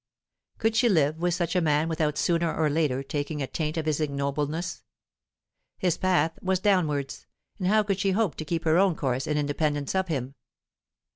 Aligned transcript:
Could 0.57 0.75
she 0.75 0.89
live 0.89 1.19
with 1.19 1.35
such 1.35 1.55
a 1.55 1.61
man 1.61 1.87
without 1.87 2.17
sooner 2.17 2.51
or 2.51 2.71
later 2.71 3.03
taking 3.03 3.39
a 3.39 3.45
taint 3.45 3.77
of 3.77 3.85
his 3.85 3.99
ignobleness? 3.99 4.81
His 5.77 5.95
path 5.95 6.39
was 6.41 6.59
downwards, 6.59 7.27
and 7.59 7.67
how 7.67 7.83
could 7.83 7.99
she 7.99 8.09
hope 8.13 8.33
to 8.37 8.45
keep 8.45 8.63
her 8.63 8.79
own 8.79 8.95
course 8.95 9.27
in 9.27 9.37
independence 9.37 9.93
of 9.93 10.07
him? 10.07 10.33